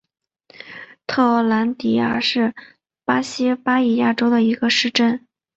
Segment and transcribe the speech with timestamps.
[1.05, 2.55] 特奥兰迪亚是
[3.05, 5.27] 巴西巴伊亚州的一个市镇。